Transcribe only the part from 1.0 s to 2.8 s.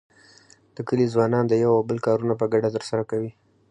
ځوانان د یو او بل کارونه په ګډه